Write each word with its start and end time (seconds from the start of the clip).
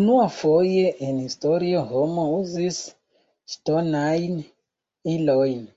Unuafoje 0.00 0.82
en 1.06 1.22
historio 1.22 1.82
homo 1.94 2.28
uzis 2.42 2.84
ŝtonajn 3.56 4.38
ilojn. 5.18 5.68